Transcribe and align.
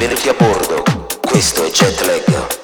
benvenuti 0.00 0.30
a 0.30 0.32
bordo. 0.32 0.82
Questo 1.20 1.62
è 1.62 1.70
Jetlag. 1.70 2.59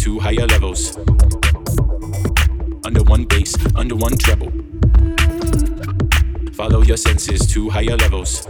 To 0.00 0.18
higher 0.18 0.46
levels. 0.46 0.96
Under 2.86 3.02
one 3.02 3.24
bass, 3.24 3.54
under 3.76 3.94
one 3.94 4.16
treble. 4.16 4.50
Follow 6.54 6.82
your 6.82 6.96
senses 6.96 7.46
to 7.52 7.68
higher 7.68 7.96
levels. 7.98 8.46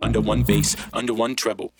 Under 0.00 0.22
one 0.22 0.42
bass, 0.42 0.74
under 0.94 1.12
one 1.12 1.34
treble. 1.36 1.72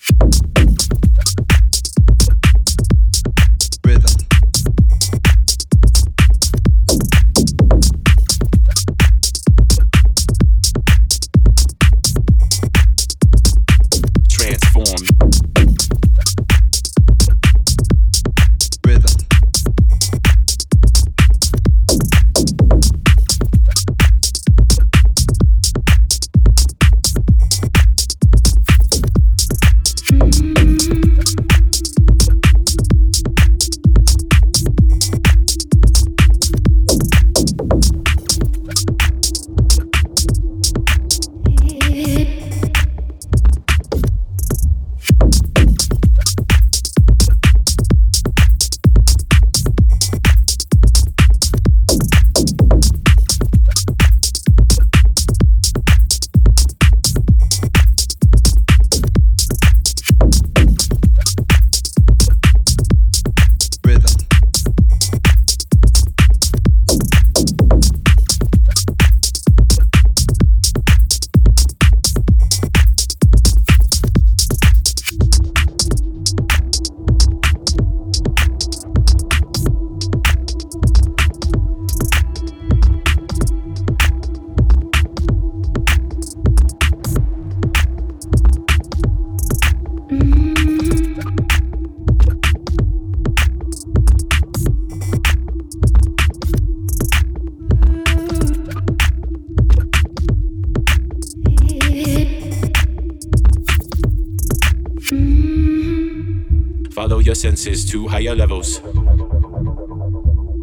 Senses 107.68 107.90
to 107.90 108.08
higher 108.08 108.34
levels. 108.34 108.78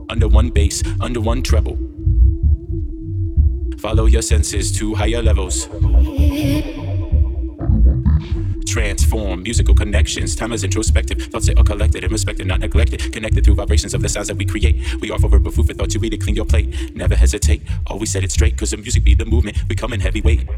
Under 0.10 0.28
one 0.28 0.50
bass, 0.50 0.82
under 1.00 1.22
one 1.22 1.44
treble. 1.44 1.78
Follow 3.78 4.08
your 4.08 4.24
senses 4.24 4.72
to 4.72 4.96
higher 4.96 5.22
levels. 5.22 5.68
Transform 8.66 9.44
musical 9.44 9.76
connections. 9.76 10.36
Time 10.36 10.52
is 10.52 10.64
introspective. 10.64 11.22
Thoughts 11.32 11.46
that 11.46 11.60
are 11.60 11.64
collected 11.64 12.04
and 12.04 12.12
respected, 12.12 12.48
not 12.48 12.60
neglected. 12.60 13.14
Connected 13.14 13.46
through 13.46 13.56
vibrations 13.56 13.94
of 13.94 14.02
the 14.02 14.10
sounds 14.10 14.28
that 14.30 14.38
we 14.38 14.46
create. 14.46 15.00
We 15.00 15.12
offer 15.12 15.28
verbal 15.28 15.52
food 15.52 15.68
for 15.68 15.74
thought 15.76 15.92
to 15.92 16.04
eat 16.04 16.14
it, 16.14 16.22
clean 16.24 16.36
your 16.36 16.46
plate. 16.46 16.96
Never 16.96 17.16
hesitate. 17.16 17.62
Always 17.86 18.12
set 18.12 18.24
it 18.24 18.32
straight. 18.32 18.58
Cause 18.58 18.72
the 18.72 18.78
music 18.78 19.04
be 19.04 19.14
the 19.14 19.26
movement. 19.26 19.58
We 19.70 19.76
come 19.76 19.94
in 19.94 20.00
heavyweight. 20.00 20.50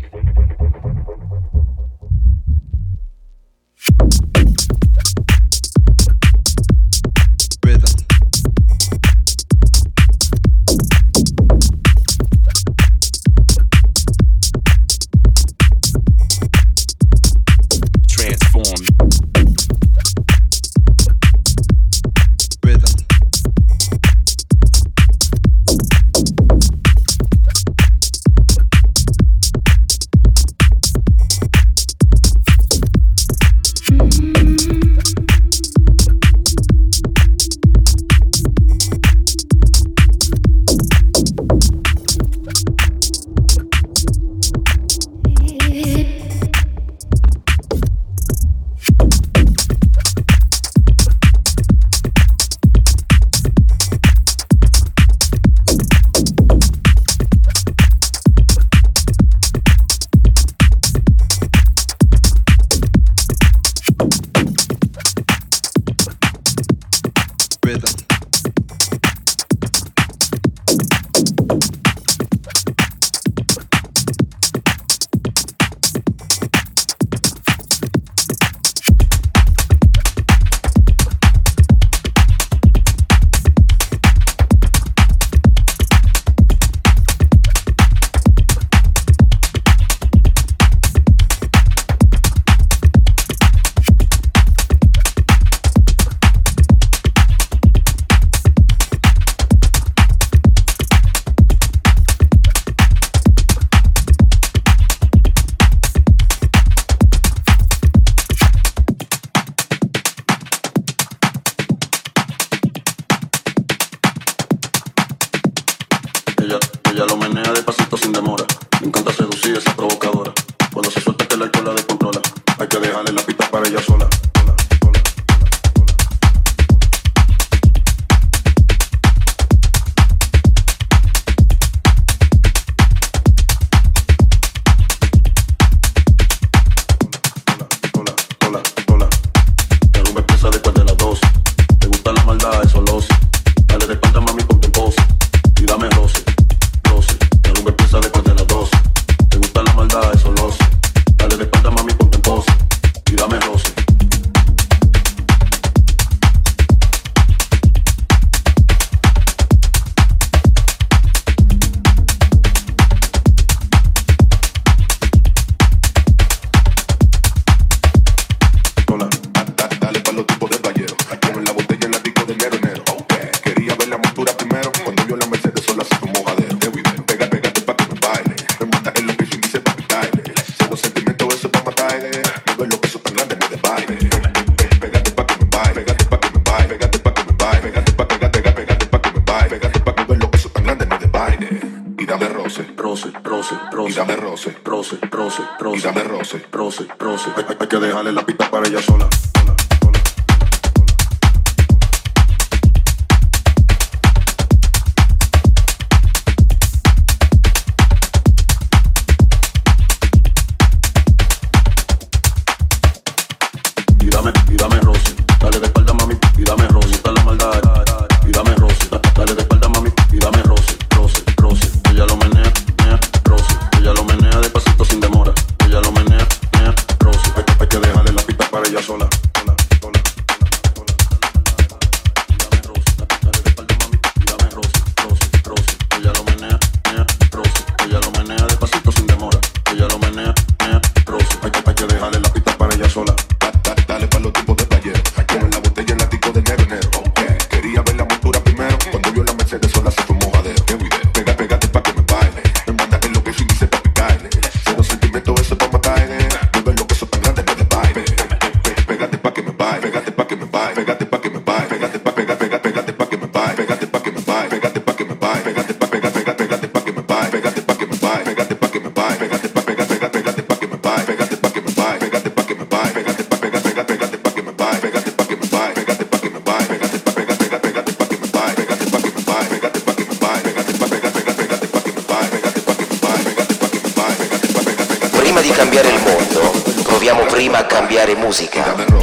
cambiare 287.87 288.15
musica. 288.15 288.96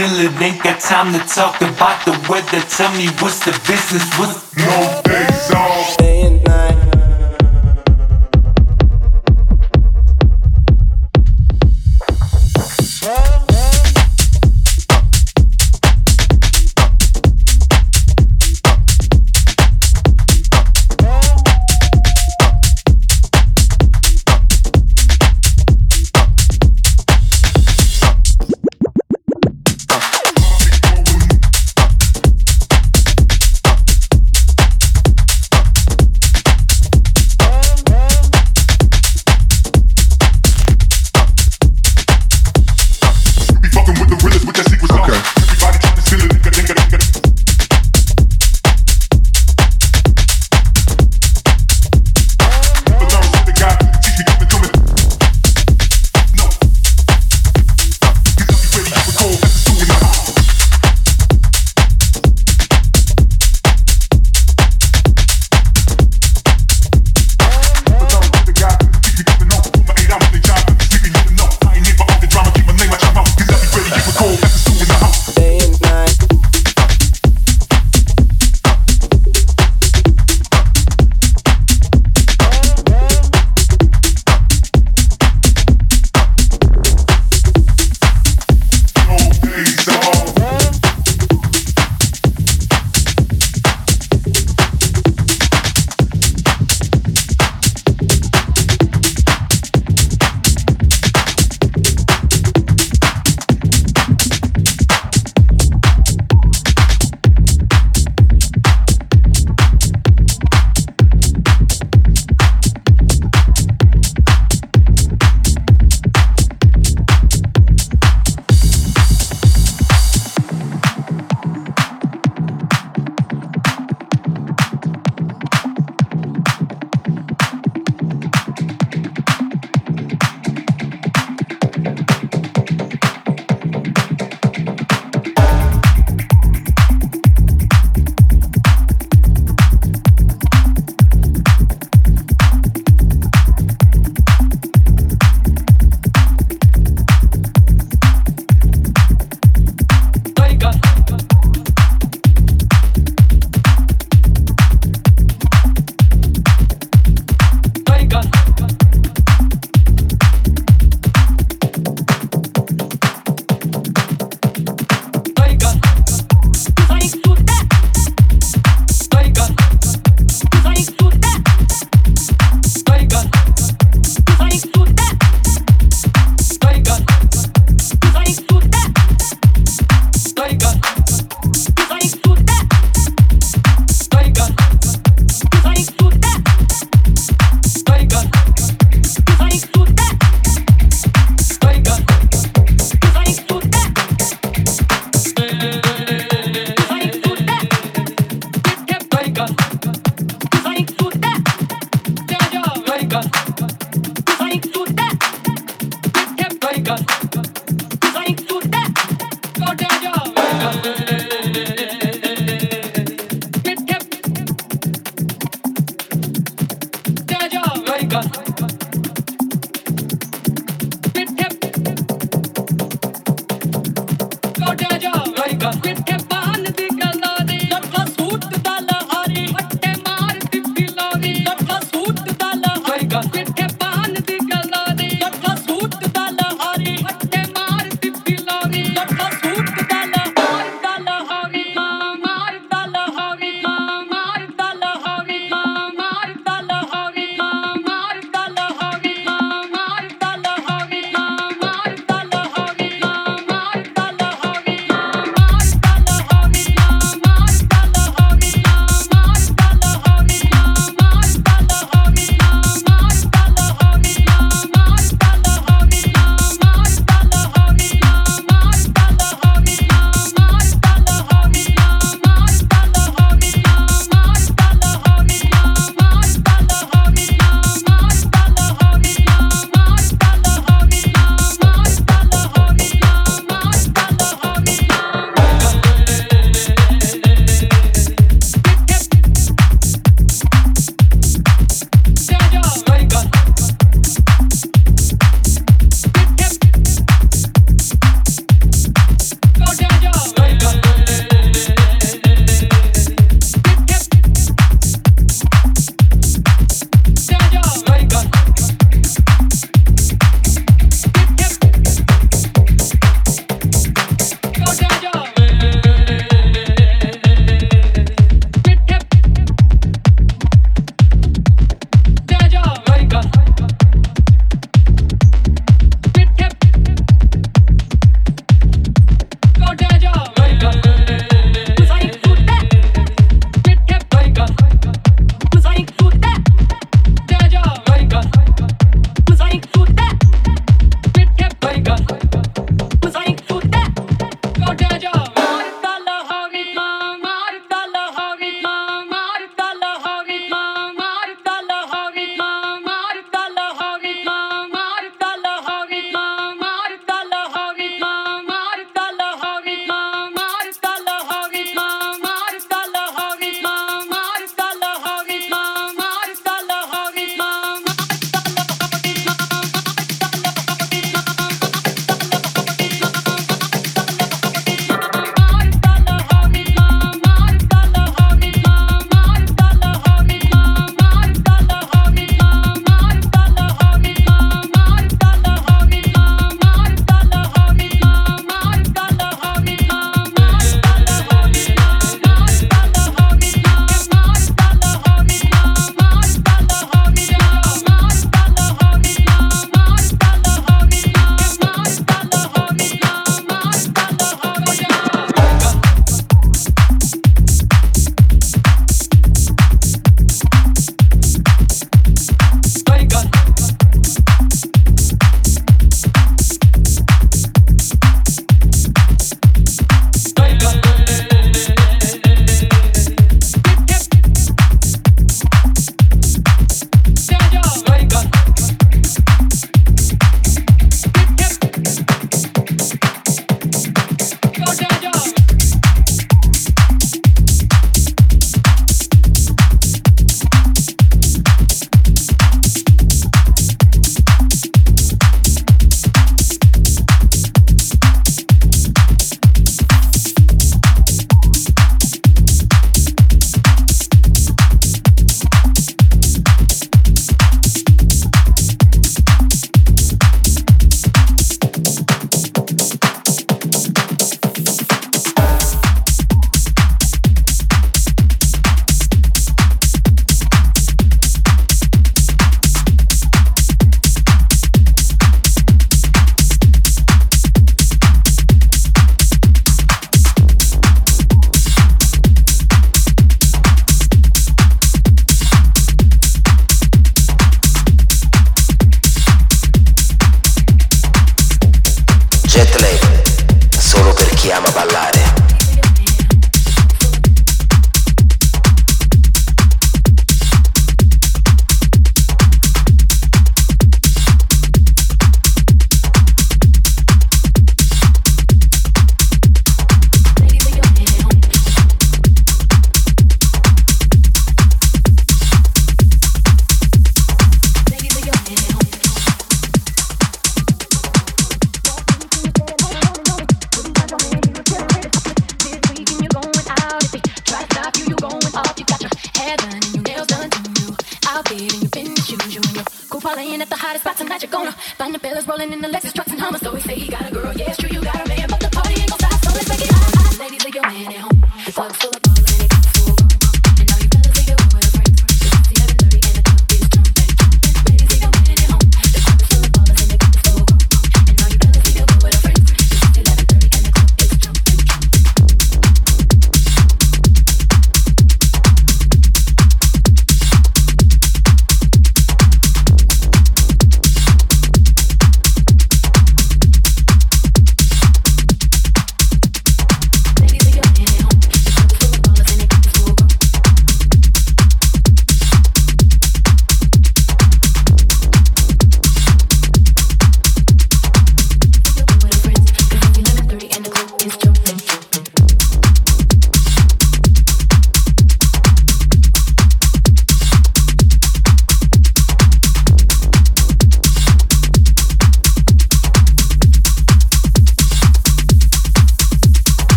Ain't 0.00 0.62
got 0.62 0.80
time 0.80 1.12
to 1.12 1.18
talk 1.28 1.60
about 1.60 2.02
the 2.06 2.12
weather. 2.26 2.60
Tell 2.70 2.90
me 2.96 3.08
what's 3.20 3.44
the 3.44 3.52
business? 3.68 4.08
What's 4.18 4.49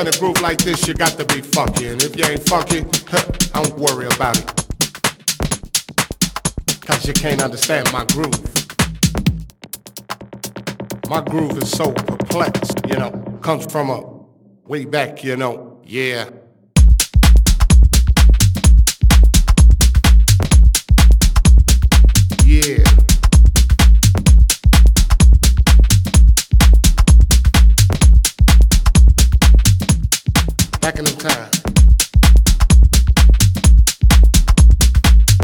To 0.00 0.08
a 0.08 0.18
groove 0.18 0.40
like 0.40 0.56
this, 0.56 0.88
you 0.88 0.94
got 0.94 1.18
to 1.18 1.26
be 1.26 1.42
funky. 1.42 1.84
If 1.84 2.16
you 2.16 2.24
ain't 2.24 2.48
funky, 2.48 2.78
I 3.52 3.62
don't 3.62 3.78
worry 3.78 4.06
about 4.06 4.38
it. 4.38 4.46
Cause 6.80 7.06
you 7.06 7.12
can't 7.12 7.42
understand 7.42 7.92
my 7.92 8.06
groove. 8.06 8.40
My 11.10 11.20
groove 11.20 11.58
is 11.58 11.70
so 11.70 11.92
perplexed, 11.92 12.80
you 12.88 12.96
know, 12.96 13.10
comes 13.42 13.70
from 13.70 13.90
a 13.90 14.02
way 14.66 14.86
back, 14.86 15.22
you 15.22 15.36
know, 15.36 15.82
yeah. 15.84 16.30
Yeah. 22.46 22.99
Back 30.80 30.98
in 30.98 31.04
the 31.04 31.12
time. 31.12 31.50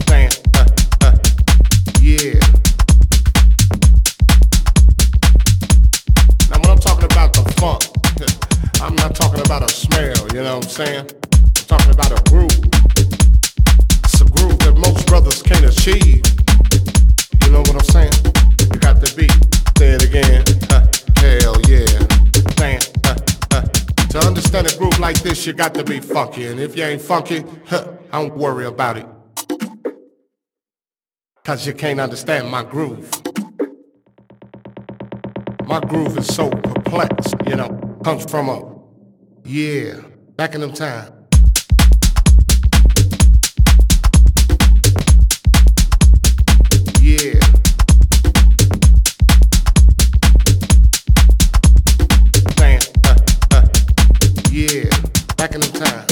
Saying, 0.08 0.30
uh, 0.54 0.64
uh, 1.04 1.12
yeah. 2.00 2.40
Now 6.50 6.58
when 6.60 6.70
I'm 6.70 6.78
talking 6.78 7.04
about 7.04 7.34
the 7.34 7.44
funk, 7.60 7.84
I'm 8.82 8.96
not 8.96 9.14
talking 9.14 9.40
about 9.40 9.62
a 9.62 9.68
smell, 9.68 10.16
you 10.32 10.42
know 10.42 10.56
what 10.56 10.64
I'm 10.64 10.70
saying? 10.70 11.04
I'm 11.04 11.66
talking 11.66 11.92
about 11.92 12.18
a 12.18 12.30
groove. 12.30 12.50
It's 12.96 14.20
a 14.20 14.24
groove 14.24 14.58
that 14.60 14.74
most 14.78 15.06
brothers 15.06 15.42
can't 15.42 15.66
achieve. 15.66 16.24
You 17.44 17.52
know 17.52 17.60
what 17.60 17.74
I'm 17.74 17.84
saying? 17.92 18.12
You 18.72 18.80
got 18.80 19.02
the 19.02 19.12
beat. 19.14 19.36
Say 19.76 19.88
it 19.88 20.02
again. 20.02 20.55
Like 24.98 25.20
this, 25.22 25.46
you 25.46 25.52
got 25.52 25.74
to 25.74 25.84
be 25.84 26.00
funky. 26.00 26.46
And 26.46 26.60
if 26.60 26.76
you 26.76 26.84
ain't 26.84 27.02
funky, 27.02 27.44
huh, 27.66 27.92
I 28.12 28.22
don't 28.22 28.36
worry 28.36 28.66
about 28.66 28.96
it. 28.96 29.06
Cause 31.44 31.66
you 31.66 31.74
can't 31.74 32.00
understand 32.00 32.50
my 32.50 32.64
groove. 32.64 33.10
My 35.66 35.80
groove 35.80 36.16
is 36.18 36.26
so 36.34 36.50
perplexed, 36.50 37.34
you 37.46 37.56
know, 37.56 37.98
comes 38.02 38.28
from 38.30 38.48
a, 38.48 38.74
yeah, 39.44 40.00
back 40.36 40.54
in 40.54 40.60
them 40.60 40.72
time. 40.72 41.15
Back 55.36 55.54
in 55.54 55.60
the 55.60 55.68
time. 55.68 56.05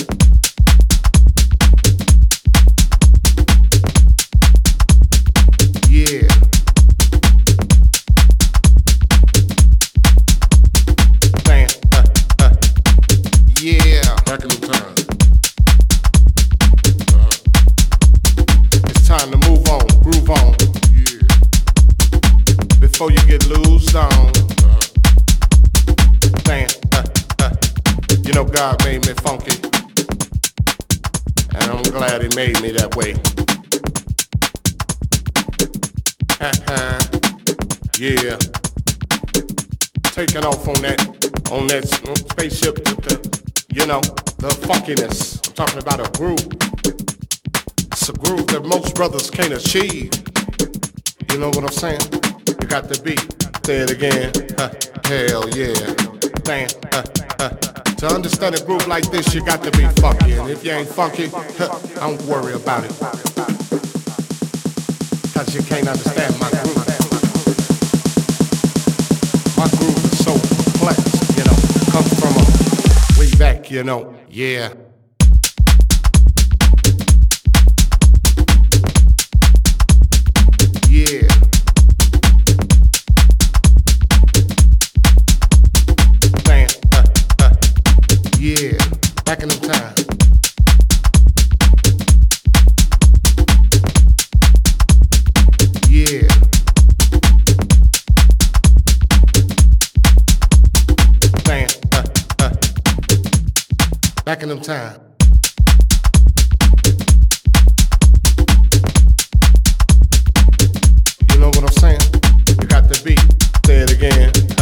He 32.23 32.29
made 32.37 32.61
me 32.63 32.71
that 32.71 32.95
way. 32.97 33.15
Uh-huh. 36.41 36.99
yeah. 37.99 38.37
Taking 40.13 40.45
off 40.45 40.69
on 40.69 40.81
that, 40.83 41.01
on 41.51 41.67
that 41.69 41.89
spaceship, 42.31 42.79
you 43.73 43.87
know, 43.87 44.01
the 44.39 44.51
funkiness. 44.63 45.47
I'm 45.49 45.55
talking 45.55 45.79
about 45.79 46.01
a 46.07 46.11
groove. 46.19 46.47
It's 47.91 48.09
a 48.09 48.13
groove 48.13 48.47
that 48.49 48.65
most 48.65 48.95
brothers 48.95 49.29
can't 49.31 49.53
achieve. 49.53 50.13
You 51.33 51.39
know 51.41 51.49
what 51.49 51.65
I'm 51.65 51.73
saying? 51.73 52.01
You 52.47 52.69
got 52.69 52.89
the 52.89 53.01
beat. 53.03 53.21
Say 53.67 53.79
it 53.79 53.91
again. 53.91 54.31
Hell 55.05 55.49
yeah. 55.51 55.95
Uh. 56.93 57.34
To 58.05 58.15
understand 58.15 58.55
a 58.55 58.63
groove 58.63 58.87
like 58.87 59.11
this, 59.11 59.33
you 59.35 59.43
got 59.43 59.63
to 59.63 59.71
be 59.71 59.87
funky. 59.99 60.33
And 60.33 60.51
if 60.51 60.63
you 60.63 60.73
ain't 60.73 60.91
funky, 60.91 61.29
huh, 61.29 61.79
don't 61.95 62.21
worry 62.25 62.53
about 62.53 62.85
it. 62.85 62.91
Cause 65.33 65.55
you 65.55 65.63
can't 65.63 65.89
understand 65.89 66.39
my 66.39 66.51
groove. 66.51 66.77
My 69.57 69.69
groove 69.79 70.05
is 70.05 70.23
so 70.23 70.33
complex, 70.35 71.01
you 71.35 71.45
know, 71.45 71.57
comes 71.91 72.13
from 72.21 72.37
a 72.37 73.19
way 73.19 73.31
back, 73.39 73.71
you 73.71 73.83
know, 73.83 74.15
yeah. 74.29 74.75
Yeah. 74.75 74.84
Yeah, 88.45 88.77
back 89.25 89.43
in 89.43 89.49
the 89.49 89.57
time. 89.57 89.95
Yeah. 95.89 96.29
Uh, 101.95 102.03
uh, 102.41 102.53
back 104.25 104.43
in 104.43 104.51
them 104.51 104.61
time. 104.61 105.01
You 111.33 111.41
know 111.41 111.49
what 111.49 111.63
I'm 111.63 111.69
saying? 111.69 112.01
You 112.49 112.67
got 112.69 112.91
the 112.91 113.01
beat. 113.03 113.21
Say 113.65 113.77
it 113.79 113.91
again. 113.91 114.54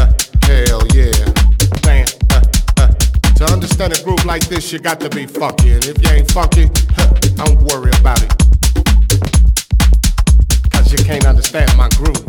Like 4.32 4.48
this, 4.48 4.72
you 4.72 4.78
got 4.78 4.98
to 4.98 5.10
be 5.10 5.26
funky. 5.26 5.72
If 5.72 6.02
you 6.02 6.08
ain't 6.08 6.30
funky, 6.30 6.70
huh, 6.96 7.12
don't 7.36 7.60
worry 7.64 7.90
about 8.00 8.22
it. 8.22 8.32
Cause 10.72 10.90
you 10.90 11.04
can't 11.04 11.26
understand 11.26 11.70
my 11.76 11.90
groove. 11.90 12.24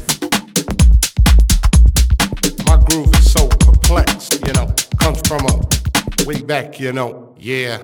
My 2.66 2.76
groove 2.90 3.08
is 3.16 3.32
so 3.32 3.48
perplexed, 3.48 4.46
you 4.46 4.52
know, 4.52 4.68
comes 5.00 5.26
from 5.26 5.46
a 5.46 6.26
way 6.26 6.42
back, 6.42 6.78
you 6.78 6.92
know, 6.92 7.34
yeah. 7.38 7.82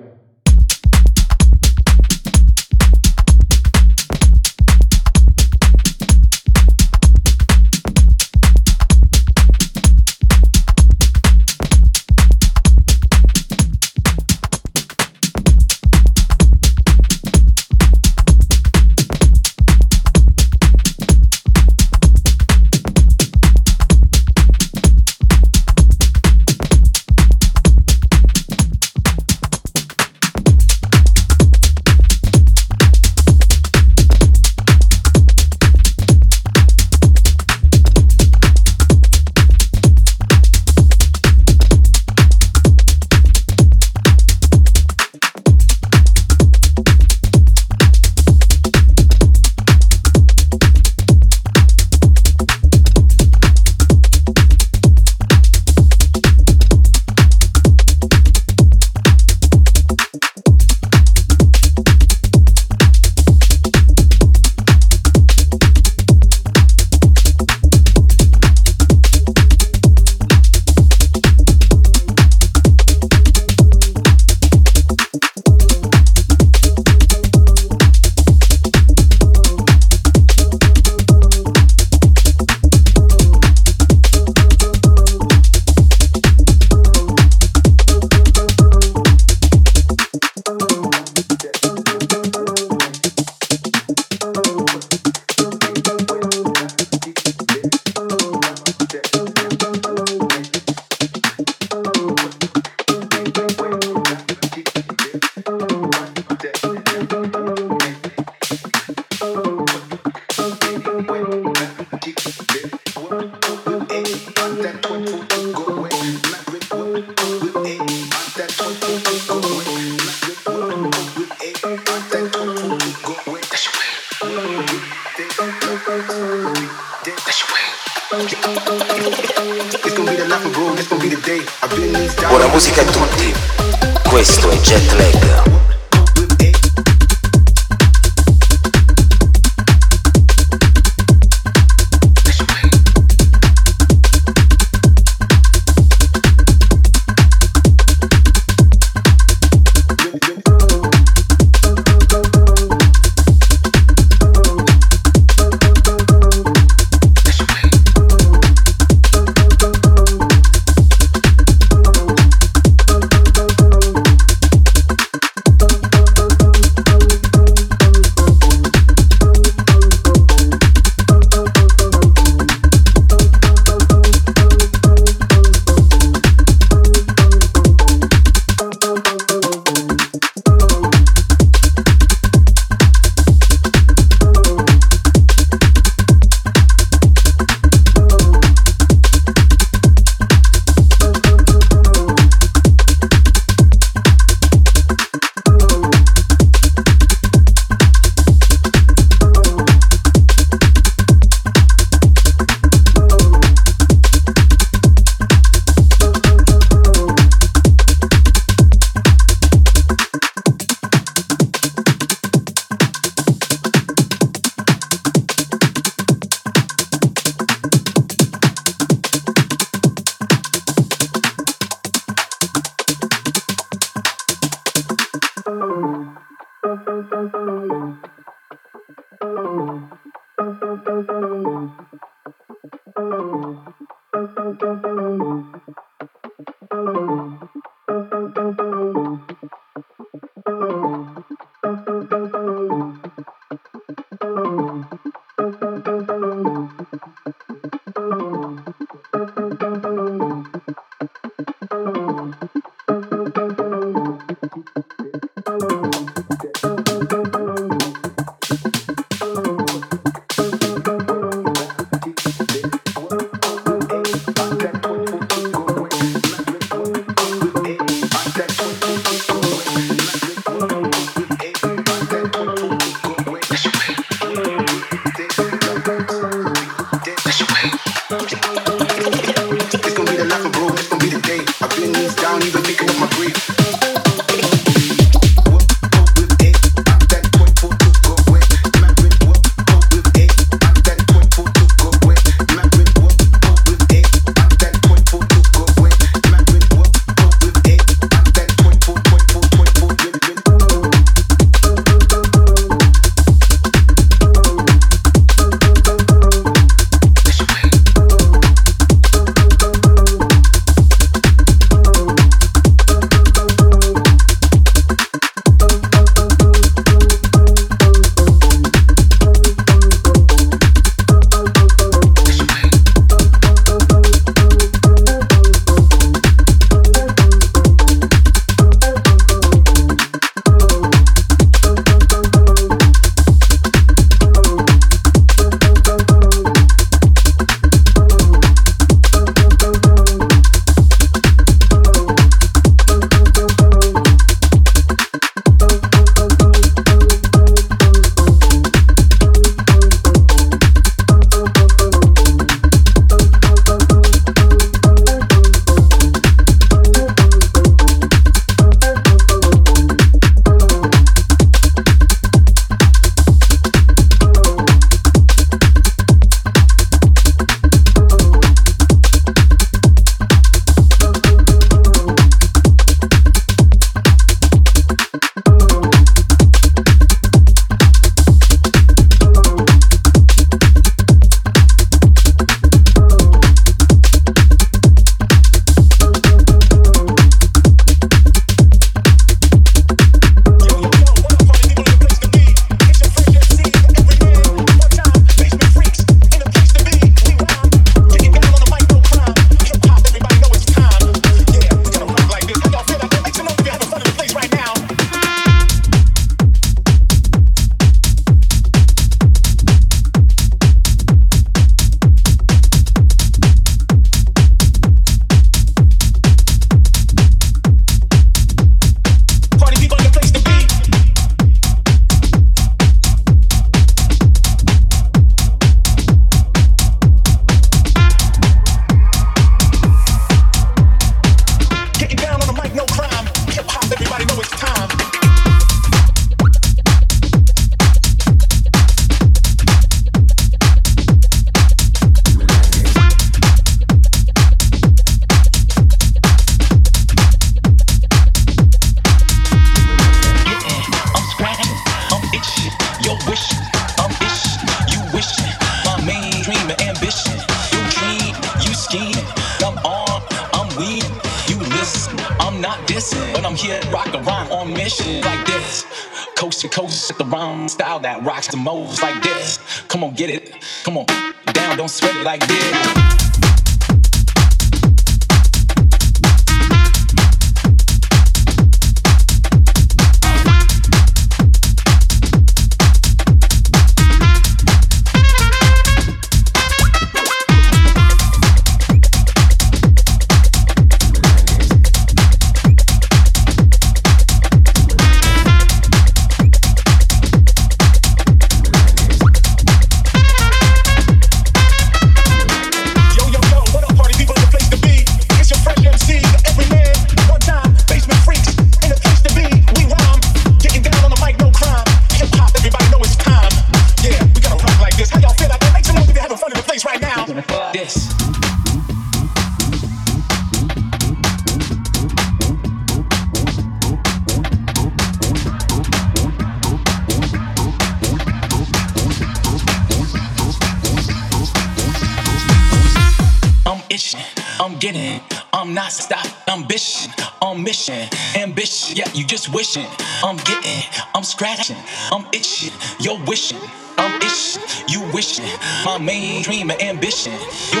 just 539.30 539.54
wishing. 539.54 539.86
I'm 540.24 540.38
getting, 540.38 540.82
I'm 541.14 541.22
scratching, 541.22 541.76
I'm 542.10 542.26
itching. 542.32 542.72
You're 542.98 543.18
wishing, 543.26 543.60
I'm 543.96 544.20
itching, 544.20 544.60
you 544.88 545.02
wishing. 545.14 545.46
My 545.84 545.98
main 545.98 546.42
dream 546.42 546.68
and 546.68 546.82
ambition. 546.82 547.34
You 547.72 547.79